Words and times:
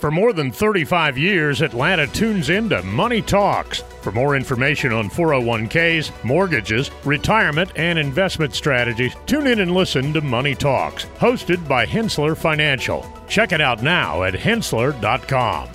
For 0.00 0.10
more 0.10 0.32
than 0.32 0.50
35 0.50 1.18
years, 1.18 1.60
Atlanta 1.60 2.06
tunes 2.06 2.48
into 2.48 2.82
Money 2.84 3.20
Talks. 3.20 3.82
For 4.00 4.10
more 4.10 4.34
information 4.34 4.92
on 4.92 5.10
401ks, 5.10 6.24
mortgages, 6.24 6.90
retirement, 7.04 7.70
and 7.76 7.98
investment 7.98 8.54
strategies, 8.54 9.14
tune 9.26 9.46
in 9.46 9.60
and 9.60 9.74
listen 9.74 10.14
to 10.14 10.22
Money 10.22 10.54
Talks, 10.54 11.04
hosted 11.18 11.68
by 11.68 11.84
Henssler 11.84 12.34
Financial. 12.34 13.06
Check 13.28 13.52
it 13.52 13.60
out 13.60 13.82
now 13.82 14.22
at 14.22 14.32
henssler.com. 14.32 15.68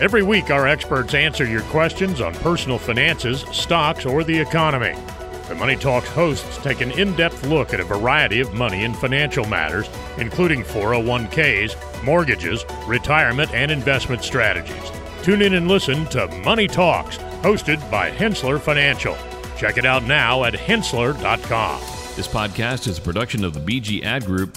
Every 0.00 0.22
week, 0.22 0.50
our 0.50 0.66
experts 0.66 1.14
answer 1.14 1.46
your 1.46 1.62
questions 1.62 2.20
on 2.20 2.34
personal 2.34 2.78
finances, 2.78 3.44
stocks, 3.52 4.04
or 4.04 4.24
the 4.24 4.38
economy. 4.38 4.94
The 5.48 5.54
Money 5.54 5.76
Talks 5.76 6.08
hosts 6.08 6.56
take 6.58 6.80
an 6.80 6.90
in 6.92 7.14
depth 7.14 7.46
look 7.46 7.74
at 7.74 7.80
a 7.80 7.84
variety 7.84 8.40
of 8.40 8.54
money 8.54 8.84
and 8.84 8.96
financial 8.96 9.44
matters, 9.44 9.88
including 10.18 10.62
401ks, 10.64 12.02
mortgages, 12.02 12.64
retirement, 12.86 13.52
and 13.52 13.70
investment 13.70 14.22
strategies. 14.24 14.90
Tune 15.22 15.42
in 15.42 15.54
and 15.54 15.68
listen 15.68 16.06
to 16.06 16.26
Money 16.44 16.66
Talks, 16.66 17.18
hosted 17.42 17.78
by 17.90 18.10
Henssler 18.10 18.58
Financial. 18.60 19.16
Check 19.56 19.78
it 19.78 19.84
out 19.84 20.02
now 20.04 20.44
at 20.44 20.54
henssler.com. 20.54 21.80
This 22.16 22.26
podcast 22.26 22.88
is 22.88 22.98
a 22.98 23.02
production 23.02 23.44
of 23.44 23.54
the 23.54 23.60
BG 23.60 24.02
Ad 24.02 24.24
Group, 24.24 24.56